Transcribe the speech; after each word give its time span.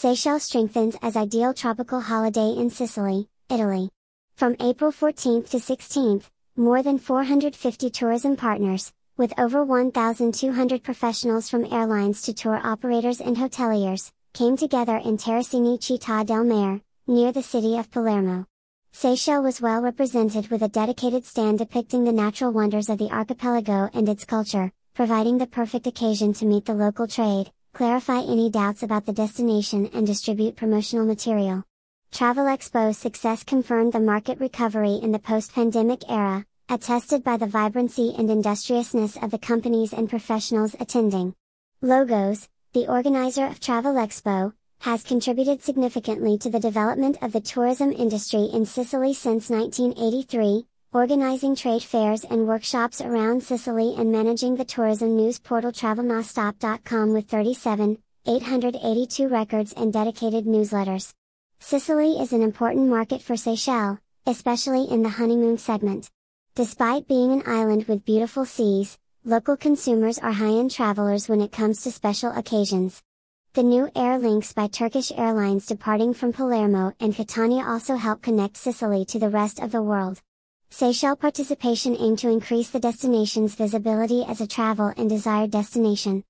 Seychelles 0.00 0.44
strengthens 0.44 0.96
as 1.02 1.14
ideal 1.14 1.52
tropical 1.52 2.00
holiday 2.00 2.54
in 2.56 2.70
Sicily, 2.70 3.28
Italy. 3.50 3.90
From 4.34 4.56
April 4.58 4.92
14th 4.92 5.50
to 5.50 5.58
16th, 5.58 6.22
more 6.56 6.82
than 6.82 6.96
450 6.96 7.90
tourism 7.90 8.34
partners, 8.34 8.94
with 9.18 9.38
over 9.38 9.62
1,200 9.62 10.82
professionals 10.82 11.50
from 11.50 11.70
airlines 11.70 12.22
to 12.22 12.32
tour 12.32 12.58
operators 12.64 13.20
and 13.20 13.36
hoteliers, 13.36 14.10
came 14.32 14.56
together 14.56 14.96
in 14.96 15.18
Terrasini 15.18 15.78
Città 15.78 16.24
del 16.24 16.44
Mare, 16.44 16.80
near 17.06 17.30
the 17.30 17.42
city 17.42 17.76
of 17.76 17.90
Palermo. 17.90 18.46
Seychelles 18.92 19.44
was 19.44 19.60
well 19.60 19.82
represented 19.82 20.48
with 20.48 20.62
a 20.62 20.68
dedicated 20.68 21.26
stand 21.26 21.58
depicting 21.58 22.04
the 22.04 22.12
natural 22.12 22.52
wonders 22.52 22.88
of 22.88 22.96
the 22.96 23.12
archipelago 23.12 23.90
and 23.92 24.08
its 24.08 24.24
culture, 24.24 24.72
providing 24.94 25.36
the 25.36 25.46
perfect 25.46 25.86
occasion 25.86 26.32
to 26.32 26.46
meet 26.46 26.64
the 26.64 26.72
local 26.72 27.06
trade, 27.06 27.52
clarify 27.72 28.20
any 28.20 28.50
doubts 28.50 28.82
about 28.82 29.06
the 29.06 29.12
destination 29.12 29.90
and 29.94 30.06
distribute 30.06 30.56
promotional 30.56 31.06
material. 31.06 31.64
Travel 32.12 32.44
Expo's 32.46 32.98
success 32.98 33.44
confirmed 33.44 33.92
the 33.92 34.00
market 34.00 34.40
recovery 34.40 34.98
in 35.02 35.12
the 35.12 35.18
post-pandemic 35.18 36.02
era, 36.08 36.44
attested 36.68 37.22
by 37.22 37.36
the 37.36 37.46
vibrancy 37.46 38.14
and 38.16 38.30
industriousness 38.30 39.16
of 39.16 39.30
the 39.30 39.38
companies 39.38 39.92
and 39.92 40.10
professionals 40.10 40.74
attending. 40.80 41.34
Logos, 41.82 42.48
the 42.72 42.86
organizer 42.88 43.46
of 43.46 43.60
Travel 43.60 43.94
Expo, 43.94 44.52
has 44.80 45.02
contributed 45.02 45.62
significantly 45.62 46.38
to 46.38 46.50
the 46.50 46.60
development 46.60 47.18
of 47.22 47.32
the 47.32 47.40
tourism 47.40 47.92
industry 47.92 48.48
in 48.52 48.64
Sicily 48.64 49.12
since 49.12 49.50
1983, 49.50 50.66
organizing 50.92 51.54
trade 51.54 51.82
fairs 51.82 52.24
and 52.24 52.48
workshops 52.48 53.00
around 53.00 53.40
Sicily 53.42 53.94
and 53.96 54.10
managing 54.10 54.56
the 54.56 54.64
tourism 54.64 55.16
news 55.16 55.38
portal 55.38 55.70
travelnostop.com 55.70 57.12
with 57.12 57.28
37, 57.28 57.96
882 58.26 59.28
records 59.28 59.72
and 59.74 59.92
dedicated 59.92 60.46
newsletters. 60.46 61.12
Sicily 61.60 62.14
is 62.14 62.32
an 62.32 62.42
important 62.42 62.88
market 62.88 63.22
for 63.22 63.36
Seychelles, 63.36 63.98
especially 64.26 64.84
in 64.90 65.04
the 65.04 65.08
honeymoon 65.10 65.58
segment. 65.58 66.10
Despite 66.56 67.06
being 67.06 67.30
an 67.30 67.44
island 67.46 67.84
with 67.84 68.04
beautiful 68.04 68.44
seas, 68.44 68.98
local 69.24 69.56
consumers 69.56 70.18
are 70.18 70.32
high-end 70.32 70.72
travelers 70.72 71.28
when 71.28 71.40
it 71.40 71.52
comes 71.52 71.82
to 71.82 71.92
special 71.92 72.32
occasions. 72.32 73.00
The 73.52 73.62
new 73.62 73.90
air 73.94 74.18
links 74.18 74.52
by 74.52 74.66
Turkish 74.66 75.12
Airlines 75.12 75.66
departing 75.66 76.14
from 76.14 76.32
Palermo 76.32 76.92
and 76.98 77.14
Catania 77.14 77.64
also 77.64 77.94
help 77.94 78.22
connect 78.22 78.56
Sicily 78.56 79.04
to 79.06 79.20
the 79.20 79.30
rest 79.30 79.60
of 79.60 79.70
the 79.70 79.82
world. 79.82 80.20
Seychelles 80.72 81.18
participation 81.18 81.96
aimed 81.98 82.20
to 82.20 82.30
increase 82.30 82.70
the 82.70 82.78
destination's 82.78 83.56
visibility 83.56 84.24
as 84.24 84.40
a 84.40 84.46
travel 84.46 84.94
and 84.96 85.10
desired 85.10 85.50
destination. 85.50 86.22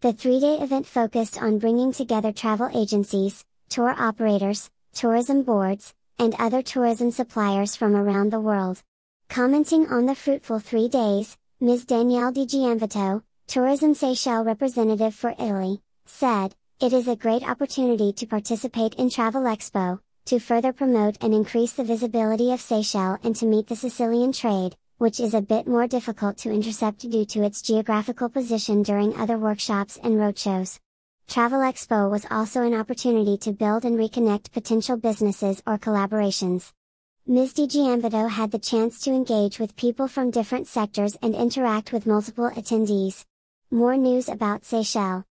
The 0.00 0.12
three-day 0.12 0.58
event 0.58 0.86
focused 0.86 1.40
on 1.40 1.60
bringing 1.60 1.92
together 1.92 2.32
travel 2.32 2.68
agencies, 2.74 3.44
tour 3.68 3.94
operators, 3.96 4.68
tourism 4.92 5.44
boards, 5.44 5.94
and 6.18 6.34
other 6.40 6.60
tourism 6.60 7.12
suppliers 7.12 7.76
from 7.76 7.94
around 7.94 8.30
the 8.30 8.40
world. 8.40 8.82
Commenting 9.28 9.86
on 9.86 10.06
the 10.06 10.14
fruitful 10.16 10.58
three 10.58 10.88
days, 10.88 11.36
Ms. 11.60 11.84
Danielle 11.86 12.32
Di 12.32 12.46
Gianvito, 12.46 13.22
Tourism 13.46 13.94
Seychelles 13.94 14.44
representative 14.44 15.14
for 15.14 15.30
Italy, 15.38 15.80
said, 16.04 16.54
It 16.80 16.92
is 16.92 17.06
a 17.06 17.16
great 17.16 17.48
opportunity 17.48 18.12
to 18.14 18.26
participate 18.26 18.96
in 18.96 19.08
Travel 19.08 19.42
Expo, 19.42 20.00
to 20.26 20.38
further 20.38 20.72
promote 20.72 21.16
and 21.22 21.34
increase 21.34 21.72
the 21.72 21.84
visibility 21.84 22.52
of 22.52 22.60
Seychelles 22.60 23.18
and 23.22 23.36
to 23.36 23.46
meet 23.46 23.66
the 23.66 23.76
Sicilian 23.76 24.32
trade, 24.32 24.76
which 24.98 25.20
is 25.20 25.34
a 25.34 25.42
bit 25.42 25.66
more 25.66 25.86
difficult 25.86 26.38
to 26.38 26.50
intercept 26.50 27.08
due 27.10 27.24
to 27.26 27.42
its 27.42 27.60
geographical 27.60 28.28
position 28.28 28.82
during 28.82 29.14
other 29.16 29.36
workshops 29.36 29.98
and 30.02 30.14
roadshows. 30.14 30.78
Travel 31.26 31.60
Expo 31.60 32.10
was 32.10 32.26
also 32.30 32.62
an 32.62 32.74
opportunity 32.74 33.36
to 33.38 33.52
build 33.52 33.84
and 33.84 33.98
reconnect 33.98 34.52
potential 34.52 34.96
businesses 34.96 35.62
or 35.66 35.78
collaborations. 35.78 36.72
Ms. 37.26 37.54
DiGianvito 37.54 38.28
had 38.28 38.50
the 38.50 38.58
chance 38.58 39.00
to 39.00 39.10
engage 39.10 39.58
with 39.58 39.76
people 39.76 40.08
from 40.08 40.30
different 40.30 40.68
sectors 40.68 41.16
and 41.22 41.34
interact 41.34 41.92
with 41.92 42.06
multiple 42.06 42.50
attendees. 42.50 43.24
More 43.70 43.96
news 43.96 44.28
about 44.28 44.64
Seychelles. 44.64 45.24